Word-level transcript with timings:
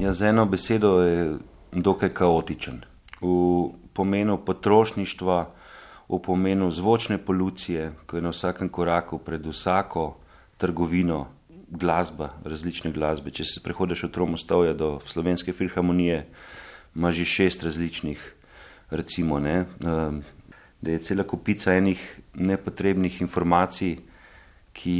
Ja, 0.00 0.12
z 0.12 0.22
eno 0.22 0.46
besedo 0.46 1.02
je 1.02 1.36
dokaj 1.72 2.08
kaotičen. 2.16 2.78
V 3.20 3.28
pomenu 3.92 4.38
potrošništva, 4.40 5.38
v 6.08 6.18
pomenu 6.24 6.70
zvočne 6.72 7.18
polucije, 7.18 7.90
ko 8.06 8.16
je 8.16 8.22
na 8.24 8.32
vsakem 8.32 8.72
koraku 8.72 9.18
pred 9.18 9.44
vsako 9.44 10.16
trgovino 10.56 11.26
glasba, 11.68 12.30
različne 12.44 12.94
glasbe. 12.96 13.28
Če 13.30 13.44
se 13.44 13.60
prehodiš 13.60 14.06
od 14.08 14.14
Tromostovja 14.16 14.72
do 14.72 14.96
Slovenske 15.04 15.52
filharmonije, 15.52 16.24
ima 16.96 17.12
že 17.12 17.28
šest 17.28 17.68
različnih, 17.68 18.24
recimo, 18.90 19.36
ne, 19.38 19.66
um, 19.84 20.24
da 20.80 20.96
je 20.96 21.04
cela 21.04 21.28
kupica 21.28 21.76
enih 21.76 22.00
nepotrebnih 22.34 23.20
informacij, 23.20 23.98
ki, 24.72 24.98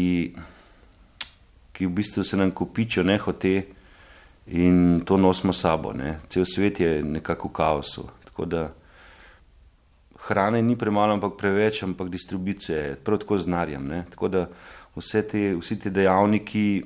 ki 1.73 1.87
v 1.87 1.91
bistvu 1.91 2.25
se 2.25 2.37
nam 2.37 2.53
kupičijo 2.53 3.05
nehote 3.05 3.80
in 4.51 5.03
to 5.05 5.17
nosimo 5.17 5.53
sabo. 5.53 5.93
Ne. 5.93 6.19
Cel 6.29 6.45
svet 6.45 6.81
je 6.81 7.03
nekako 7.03 7.49
v 7.49 7.53
kaosu. 7.53 8.09
Tako 8.25 8.45
da 8.45 8.73
hrane 10.27 10.63
ni 10.63 10.77
premalo, 10.77 11.15
ampak 11.15 11.37
preveč, 11.39 11.83
ampak 11.83 12.09
distribucije 12.09 12.79
je 12.79 12.97
prav 12.97 13.19
tako 13.19 13.39
z 13.39 13.47
narjem. 13.47 14.05
Tako 14.11 14.29
da 14.29 14.47
vse 14.97 15.23
te, 15.29 15.55
vsi 15.57 15.79
ti 15.79 15.91
dejavniki 15.91 16.83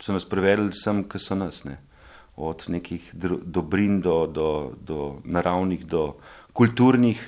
so 0.00 0.12
nas 0.12 0.28
privedli 0.28 0.72
sem, 0.74 1.04
ki 1.08 1.18
so 1.18 1.34
nas. 1.34 1.64
Ne. 1.64 1.78
Od 2.36 2.64
nekih 2.68 3.14
dobrin 3.14 4.00
do, 4.00 4.26
do, 4.26 4.72
do 4.80 5.20
naravnih, 5.24 5.86
do 5.86 6.16
kulturnih, 6.52 7.20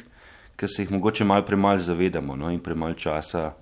ki 0.57 0.69
se 0.69 0.83
jih 0.83 0.91
mogoče 0.91 1.25
malo 1.25 1.47
premalo 1.47 1.79
zavedamo 1.79 2.37
no, 2.37 2.51
in 2.51 2.61
premalo 2.61 2.95
časa 2.95 3.55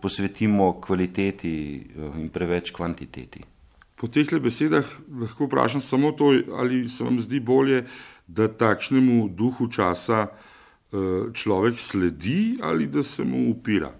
posvetimo 0.00 0.80
kvaliteti 0.80 1.52
eh, 1.76 2.20
in 2.20 2.28
preveč 2.28 2.70
kvantiteti. 2.70 3.55
Po 3.96 4.08
teh 4.12 4.28
besedah 4.28 4.84
lahko 5.20 5.46
vprašam 5.46 5.80
samo 5.80 6.12
to, 6.12 6.34
ali 6.52 6.88
se 6.88 7.04
vam 7.04 7.20
zdi 7.20 7.40
bolje, 7.40 7.86
da 8.26 8.48
takšnemu 8.48 9.28
duhu 9.28 9.68
časa 9.72 10.26
eh, 10.26 11.32
človek 11.32 11.80
sledi 11.80 12.58
ali 12.62 12.86
da 12.86 13.02
se 13.02 13.24
mu 13.24 13.50
upira. 13.50 13.90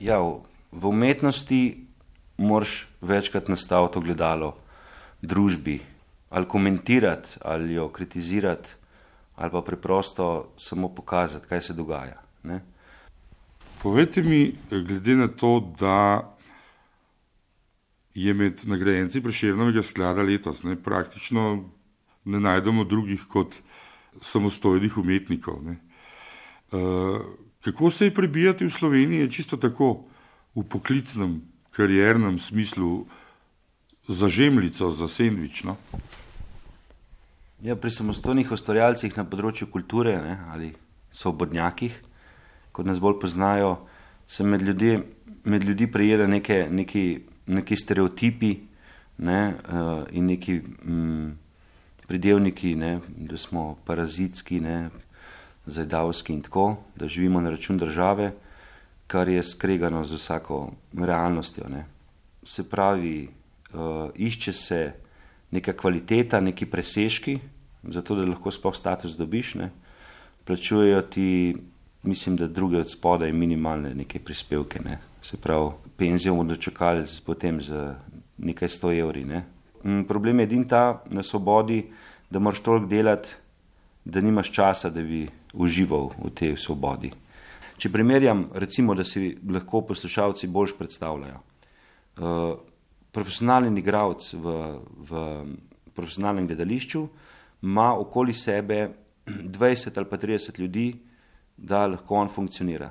Ja, 0.00 0.18
v 0.72 0.88
umetnosti 0.88 1.86
moraš 2.36 2.86
večkrat 3.00 3.48
nastaviti 3.48 3.98
ogledalo 3.98 4.56
družbi, 5.22 5.80
ali 6.30 6.48
komentirati, 6.48 7.38
ali 7.40 7.74
jo 7.74 7.88
kritizirati, 7.88 8.68
ali 9.36 9.50
pa 9.50 9.60
preprosto 9.62 10.52
samo 10.58 10.88
pokazati, 10.88 11.46
kaj 11.48 11.60
se 11.60 11.72
dogaja. 11.72 12.20
Ne? 12.42 12.60
Povejte 13.82 14.22
mi, 14.22 14.54
glede 14.70 15.16
na 15.16 15.28
to, 15.28 15.72
da 15.80 16.34
je 18.14 18.34
med 18.34 18.60
nagrajenci 18.68 19.22
preširnega 19.22 19.82
sklada 19.82 20.22
letos 20.22 20.62
ne, 20.62 20.76
praktično 20.76 21.64
ne 22.24 22.40
najdemo 22.40 22.84
drugih 22.84 23.24
kot 23.28 23.56
samostojnih 24.20 24.98
umetnikov. 24.98 25.62
Ne. 25.64 25.76
Uh, 26.72 27.20
kako 27.64 27.90
se 27.90 28.04
je 28.04 28.14
prebijati 28.14 28.66
v 28.66 28.70
Sloveniji, 28.70 29.30
čisto 29.30 29.56
tako 29.56 30.04
v 30.54 30.64
poklicnem, 30.68 31.40
kariernem 31.70 32.38
smislu, 32.38 33.06
za 34.08 34.28
žemljico, 34.28 34.90
za 34.92 35.08
sendvič? 35.08 35.62
No? 35.64 35.76
Ja, 37.62 37.76
pri 37.78 37.92
samostojnih 37.94 38.50
ustvarjalcih 38.52 39.14
na 39.16 39.24
področju 39.24 39.70
kulture 39.70 40.16
ne, 40.18 40.34
ali 40.50 40.72
svobodnjakih, 41.14 41.94
kot 42.74 42.88
nas 42.88 42.98
bolj 42.98 43.20
poznajo, 43.22 43.76
se 44.26 44.44
med 44.44 44.64
ljudi, 44.66 44.96
med 45.44 45.64
ljudi 45.64 45.86
prijela 45.86 46.26
neke, 46.26 46.66
neki, 46.70 47.04
neki 47.46 47.76
stereotipi 47.76 48.56
ne, 49.18 49.54
uh, 49.68 50.04
in 50.10 50.26
neki. 50.26 50.60
Mm, 50.84 51.42
pridevniki, 52.12 52.74
ne, 52.76 53.00
da 53.08 53.36
smo 53.36 53.76
parazitski, 53.86 54.60
ne, 54.60 54.90
zajdavski 55.66 56.34
in 56.34 56.42
tako, 56.42 56.76
da 56.96 57.08
živimo 57.08 57.40
na 57.40 57.50
račun 57.50 57.78
države, 57.78 58.32
kar 59.06 59.28
je 59.28 59.42
skregano 59.42 60.04
z 60.04 60.18
vsako 60.20 60.72
realnostjo. 60.92 61.68
Ne. 61.68 61.86
Se 62.44 62.68
pravi, 62.68 63.28
uh, 63.72 64.10
išče 64.14 64.52
se 64.52 64.92
neka 65.50 65.72
kvaliteta, 65.72 66.40
neki 66.40 66.66
presežki, 66.66 67.38
zato 67.82 68.16
da 68.16 68.28
lahko 68.28 68.50
sploh 68.50 68.76
status 68.76 69.16
dobiš, 69.16 69.54
ne. 69.54 69.70
plačujejo 70.44 71.02
ti, 71.02 71.56
mislim, 72.02 72.36
da 72.36 72.46
druge 72.46 72.78
od 72.78 72.90
spodaj 72.90 73.32
minimalne 73.32 73.94
neke 73.94 74.18
prispevke. 74.18 74.80
Ne. 74.84 74.98
Se 75.22 75.36
pravi, 75.36 75.70
penzijo 75.96 76.34
bodo 76.34 76.56
čakali 76.56 77.04
potem 77.26 77.60
za 77.60 77.94
nekaj 78.38 78.68
sto 78.68 78.92
evri. 78.92 79.24
Ne. 79.24 79.44
Mm, 79.84 80.04
problem 80.08 80.40
je 80.40 80.44
edin 80.44 80.64
ta 80.68 81.02
na 81.10 81.22
svobodi, 81.22 81.84
da 82.30 82.38
moraš 82.38 82.60
toliko 82.60 82.86
delati, 82.86 83.34
da 84.04 84.20
nimaš 84.20 84.50
časa, 84.52 84.90
da 84.90 85.02
bi 85.02 85.28
užival 85.52 86.10
v 86.18 86.30
tej 86.34 86.56
svobodi. 86.56 87.12
Če 87.78 87.90
primerjam, 87.92 88.48
recimo, 88.54 88.94
da 88.94 89.04
si 89.04 89.36
lahko 89.50 89.80
poslušalci 89.86 90.46
bolj 90.46 90.76
predstavljajo. 90.78 91.38
Uh, 92.12 92.58
profesionalni 93.12 93.80
igralec 93.80 94.26
v, 94.34 94.56
v 95.08 95.22
profesionalnem 95.94 96.46
gledališču 96.46 97.06
ima 97.62 97.92
okoli 97.98 98.34
sebe 98.34 98.88
20 99.26 99.98
ali 99.98 100.08
pa 100.08 100.18
30 100.18 100.60
ljudi, 100.60 100.86
da 101.56 101.86
lahko 101.86 102.16
on 102.16 102.28
funkcionira. 102.28 102.90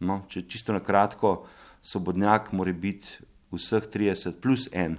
No, 0.00 0.22
če 0.28 0.44
čisto 0.48 0.74
na 0.76 0.80
kratko, 0.84 1.46
svobodnjak 1.86 2.52
mora 2.52 2.72
biti 2.72 3.08
vseh 3.54 3.86
30 3.92 4.40
plus 4.42 4.68
en, 4.72 4.98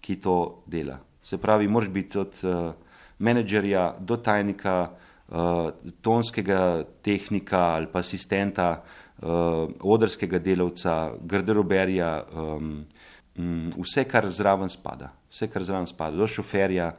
ki 0.00 0.16
to 0.20 0.64
dela. 0.66 0.98
Se 1.24 1.38
pravi, 1.40 1.68
moraš 1.68 1.88
biti 1.88 2.18
od 2.18 2.40
uh, 2.42 2.72
menedžerja 3.18 3.94
do 4.00 4.16
tajnika, 4.16 4.90
uh, 5.28 5.70
tonskega 6.02 6.84
tehnika 7.02 7.62
ali 7.76 7.88
pa 7.92 8.02
asistenta, 8.04 8.82
uh, 9.22 9.70
odrskega 9.80 10.38
delavca, 10.38 11.14
garderoberja, 11.20 12.10
um, 12.32 12.84
um, 13.38 13.70
vse, 13.78 14.04
kar 14.08 14.28
zraven 14.30 14.68
spada, 14.68 15.12
vse, 15.30 15.48
kar 15.52 15.64
zraven 15.64 15.88
spada, 15.88 16.16
do 16.16 16.28
šoferja. 16.28 16.92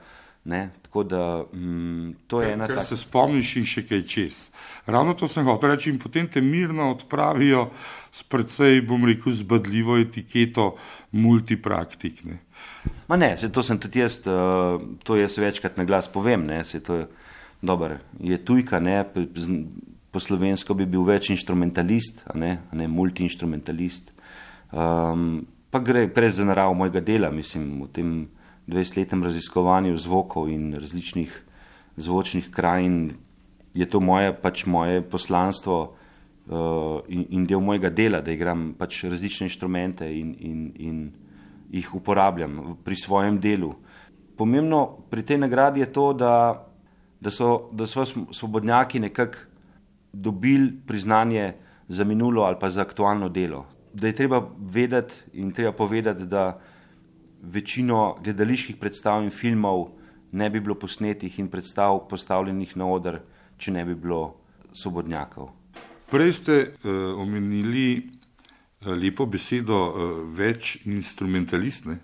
Ne, 0.45 0.69
tako 0.81 1.03
da 1.03 1.43
um, 1.53 2.15
to 2.27 2.41
je 2.41 2.53
ena. 2.53 2.67
Ker 2.69 2.83
se 2.85 2.97
spomniš 2.97 3.55
in 3.57 3.65
še 3.65 3.81
kaj 3.89 4.03
čez. 4.05 4.41
Ravno 4.85 5.15
to 5.17 5.25
sem 5.27 5.47
hotel 5.49 5.73
reči 5.73 5.89
in 5.89 5.97
potem 5.99 6.27
te 6.29 6.41
mirno 6.41 6.91
odpravijo 6.93 7.71
s 8.13 8.21
predvsej, 8.29 8.83
bom 8.85 9.07
rekel, 9.09 9.33
zbadljivo 9.33 9.97
etiketo 9.97 10.75
multipraktik. 11.17 12.21
Ne. 12.29 12.37
Ma 13.09 13.17
ne, 13.17 13.31
se 13.41 13.49
to 13.49 13.63
sem 13.65 13.81
tudi 13.81 14.03
jaz, 14.03 14.19
uh, 14.29 14.77
to 15.03 15.17
jaz 15.17 15.39
večkrat 15.41 15.81
na 15.81 15.87
glas 15.89 16.07
povem, 16.13 16.45
ne, 16.45 16.61
se 16.63 16.79
to 16.79 17.01
je 17.01 17.07
dobro. 17.65 17.97
Je 18.21 18.37
tujka, 18.37 18.79
ne, 18.79 19.01
po 20.11 20.21
slovensko 20.21 20.77
bi 20.77 20.85
bil 20.85 21.03
več 21.09 21.31
instrumentalist, 21.33 22.21
a 22.29 22.37
ne, 22.37 22.51
a 22.69 22.77
ne 22.77 22.87
multiinstrumentalist. 22.87 24.13
Um, 24.69 25.41
pa 25.73 25.81
gre 25.81 26.05
prej 26.07 26.37
za 26.37 26.45
naravo 26.45 26.77
mojega 26.77 27.01
dela, 27.01 27.33
mislim, 27.33 27.81
v 27.83 27.93
tem 27.97 28.17
20-letnem 28.67 29.23
raziskovanju 29.23 29.97
zvokov 29.97 30.49
in 30.49 30.73
različnih 30.73 31.43
zvočnih 31.97 32.51
krajin 32.51 33.13
je 33.73 33.85
to 33.89 33.99
moje, 33.99 34.33
pač 34.33 34.65
moje 34.65 35.01
poslanstvo 35.01 35.75
uh, 36.47 37.03
in, 37.07 37.25
in 37.29 37.45
del 37.45 37.59
mojega 37.59 37.89
dela, 37.89 38.21
da 38.21 38.31
igram 38.31 38.73
pač 38.77 39.03
različne 39.03 39.49
inštrumente 39.49 40.07
in, 40.07 40.35
in, 40.39 40.71
in 40.79 41.11
jih 41.71 41.95
uporabljam 41.95 42.77
pri 42.83 42.95
svojem 42.95 43.39
delu. 43.39 43.73
Pomembno 44.37 45.05
pri 45.09 45.23
tej 45.23 45.37
nagradi 45.43 45.83
je 45.83 45.91
to, 45.91 46.13
da, 46.13 46.65
da, 47.19 47.29
so, 47.29 47.69
da 47.71 47.87
so 47.87 48.05
svobodnjaki 48.31 48.99
nekako 48.99 49.37
dobili 50.13 50.71
priznanje 50.87 51.53
za 51.87 52.03
minulo 52.03 52.43
ali 52.43 52.55
pa 52.59 52.69
za 52.69 52.81
aktualno 52.81 53.29
delo. 53.29 53.65
Da 53.93 54.07
je 54.07 54.15
treba 54.15 54.41
vedeti 54.59 55.15
in 55.33 55.51
treba 55.51 55.71
povedati, 55.71 56.25
da 56.25 56.59
večino 57.51 58.17
gledaliških 58.23 58.77
predstav 58.81 59.23
in 59.23 59.29
filmov 59.29 59.89
ne 60.31 60.49
bi 60.49 60.59
bilo 60.59 60.75
posnetih 60.75 61.39
in 61.39 61.47
predstav 61.47 62.07
postavljenih 62.09 62.77
na 62.77 62.85
oder, 62.85 63.21
če 63.57 63.71
ne 63.71 63.85
bi 63.85 63.95
bilo 63.95 64.35
svobodnjakov. 64.73 65.51
Prej 66.11 66.33
ste 66.33 66.55
uh, 66.61 67.15
omenili 67.19 68.15
Eh, 68.85 68.93
lepo 68.93 69.25
besedo, 69.25 69.77
eh, 69.89 70.17
več 70.37 70.77
instrumentalist, 70.85 71.87
ne? 71.89 71.99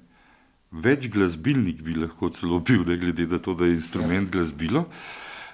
več 0.72 1.10
glasbilnik 1.12 1.82
bi 1.84 1.98
lahko 2.00 2.30
celo 2.32 2.62
bil, 2.64 2.86
da 2.88 2.96
glede 2.96 3.26
na 3.28 3.42
to, 3.44 3.54
da 3.54 3.68
je 3.68 3.76
instrument 3.76 4.30
ja. 4.30 4.32
glasbilo. 4.32 4.86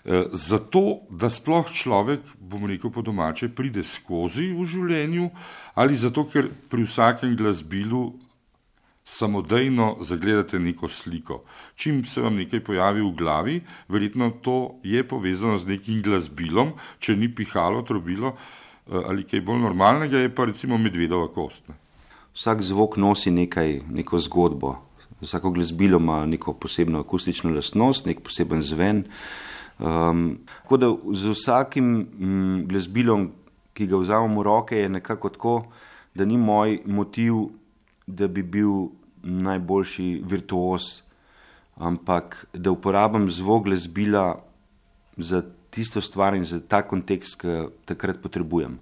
Eh, 0.06 0.30
zato, 0.32 1.02
da 1.10 1.28
sploh 1.34 1.68
človek, 1.74 2.22
bom 2.40 2.64
rekel 2.70 2.94
po 2.94 3.02
domače, 3.02 3.50
pride 3.50 3.84
skozi 3.84 4.54
v 4.54 4.64
življenju, 4.64 5.32
ali 5.76 5.98
zato, 5.98 6.24
ker 6.32 6.48
pri 6.70 6.86
vsakem 6.86 7.36
glasbilu 7.36 8.14
samodejno 9.08 10.04
zagledate 10.04 10.60
neko 10.60 10.90
sliko. 10.92 11.42
Čim 11.80 12.04
se 12.06 12.22
vam 12.22 12.36
nekaj 12.36 12.60
pojavi 12.60 13.02
v 13.02 13.12
glavi, 13.16 13.58
verjetno 13.88 14.34
to 14.44 14.76
je 14.84 15.04
povezano 15.08 15.58
z 15.58 15.78
nekim 15.78 16.02
glasbilom, 16.04 16.74
če 17.00 17.16
ni 17.16 17.32
pihalo, 17.32 17.86
trobilo, 17.88 18.36
Eh, 18.88 19.02
ali 19.06 19.24
kaj 19.28 19.42
bolj 19.44 19.60
normalnega, 19.60 20.18
je 20.18 20.36
pa 20.36 20.46
recimo 20.48 20.78
medvedova 20.78 21.28
kost. 21.28 21.68
Ne. 21.68 21.76
Vsak 22.36 22.62
zvok 22.64 22.98
nosi 22.98 23.32
nekaj, 23.32 23.82
neko 23.92 24.20
zgodbo, 24.20 24.76
Vsako 25.18 25.50
glasbilo 25.52 25.98
ima 25.98 26.26
neko 26.26 26.54
posebno 26.54 27.00
akustično 27.00 27.50
lastnost, 27.50 28.06
nek 28.06 28.20
poseben 28.22 28.62
zven. 28.62 29.00
Um, 29.80 30.38
tako 30.62 30.78
da 30.78 30.90
z 31.14 31.32
vsakim 31.34 31.88
m, 32.20 32.66
glasbilom, 32.70 33.32
ki 33.74 33.88
ga 33.90 33.98
vzamem 33.98 34.38
v 34.38 34.44
roke, 34.46 34.78
je 34.78 34.90
nekako 34.90 35.32
tako, 35.34 35.56
da 36.14 36.26
ni 36.26 36.38
moj 36.38 36.84
motiv, 36.86 37.34
da 38.08 38.28
bi 38.28 38.44
bil 38.44 38.90
najboljši 39.24 40.22
virtuos, 40.26 41.04
ampak 41.76 42.46
da 42.54 42.72
uporabim 42.72 43.30
zvok 43.30 43.66
glasbila 43.66 44.44
za 45.18 45.44
tisto 45.70 46.02
stvar 46.02 46.36
in 46.36 46.46
za 46.46 46.60
ta 46.60 46.82
kontekst, 46.82 47.42
ki 47.42 47.68
takrat 47.86 48.22
potrebujem. 48.22 48.80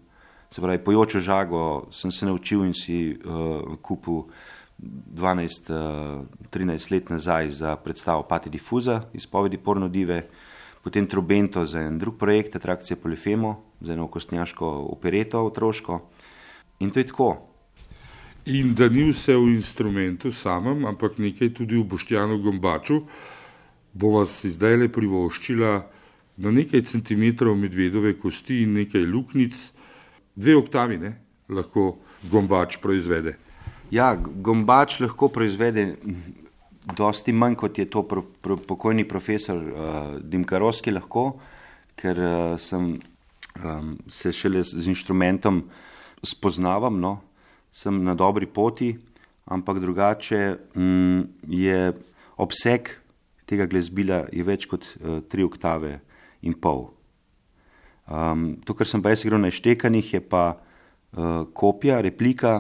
Se 0.52 0.62
pravi, 0.62 0.84
pojočo 0.84 1.20
žago 1.20 1.88
sem 1.92 2.12
se 2.12 2.26
naučil 2.26 2.66
in 2.66 2.74
si 2.74 3.18
uh, 3.18 3.76
kupil 3.82 4.24
12-13 4.80 6.30
uh, 6.52 6.92
let 6.92 7.10
nazaj 7.10 7.50
za 7.50 7.76
predstavo 7.76 8.24
Pati 8.24 8.50
Difuza, 8.50 9.02
izpovedi 9.14 9.58
pornodive, 9.58 10.22
potem 10.84 11.08
Trubento 11.08 11.66
za 11.66 11.82
en 11.82 11.98
drug 12.00 12.18
projekt, 12.20 12.56
Atrakcija 12.56 12.98
Polifemo, 12.98 13.56
za 13.82 13.94
eno 13.94 14.08
kostnjaško 14.08 14.68
opereto 14.92 15.44
otroško. 15.46 16.00
In 16.80 16.92
to 16.92 17.00
je 17.00 17.08
tako. 17.08 17.55
In 18.46 18.74
da 18.78 18.86
ni 18.90 19.08
vse 19.10 19.34
v 19.34 19.56
instrumentu 19.56 20.30
samem, 20.32 20.86
ampak 20.86 21.18
nekaj 21.18 21.50
tudi 21.58 21.80
v 21.80 21.88
Boštjanu 21.90 22.38
Gombaču, 22.44 23.00
bo 23.94 24.12
vas 24.20 24.36
zdaj 24.46 24.78
le 24.78 24.90
privoščila 24.94 25.72
na 26.38 26.52
nekaj 26.54 26.84
centimetrov 26.92 27.58
medvedove 27.58 28.14
kosti 28.22 28.62
in 28.62 28.78
nekaj 28.78 29.02
luknic, 29.10 29.58
dve 30.36 30.56
oktavi, 30.62 30.98
ne? 31.02 31.16
lahko 31.50 31.98
Gombač 32.30 32.78
proizvede. 32.84 33.34
Ja, 33.90 34.14
Gombač 34.14 35.00
lahko 35.02 35.32
proizvede 35.34 35.96
dosti 36.94 37.34
manj, 37.34 37.58
kot 37.58 37.82
je 37.82 37.90
to 37.90 38.04
pro, 38.06 38.22
pro, 38.22 38.58
pokojni 38.58 39.08
profesor 39.10 39.58
uh, 39.58 40.02
Dimkarovski 40.22 40.94
lahko, 40.94 41.32
ker 41.98 42.20
uh, 42.22 42.58
sem 42.62 42.94
um, 42.94 43.96
se 44.10 44.34
šele 44.34 44.62
z 44.62 44.86
inštrumentom 44.92 45.64
spoznavam, 46.22 47.00
no, 47.02 47.18
sem 47.76 48.04
na 48.04 48.16
dobri 48.16 48.48
poti, 48.48 48.94
ampak 49.52 49.82
drugače 49.84 50.56
mm, 50.76 51.22
je 51.52 51.80
obseg 52.40 52.96
tega 53.46 53.68
glasbila 53.70 54.26
je 54.34 54.46
več 54.46 54.68
kot 54.70 54.86
uh, 54.86 55.20
tri 55.30 55.46
oktave 55.46 56.00
in 56.46 56.56
pol. 56.58 56.88
Um, 58.06 58.56
to, 58.66 58.76
kar 58.78 58.90
sem 58.90 59.02
pa 59.02 59.14
jaz 59.14 59.26
igral 59.26 59.42
na 59.42 59.54
štekanih, 59.54 60.14
je 60.18 60.22
pa 60.22 60.46
uh, 60.56 61.46
kopija, 61.58 62.02
replika 62.06 62.60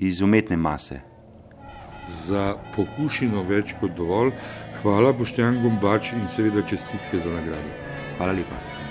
iz 0.00 0.22
umetne 0.24 0.56
mase. 0.56 1.02
Za 2.26 2.54
pokušino 2.74 3.44
več 3.48 3.76
kot 3.80 3.94
dovolj. 3.96 4.32
Hvala, 4.80 5.12
Boštjan 5.12 5.60
Gombač 5.60 6.14
in 6.16 6.24
seveda 6.32 6.64
čestitke 6.64 7.20
za 7.20 7.32
nagrado. 7.36 7.76
Hvala 8.16 8.38
lepa. 8.40 8.89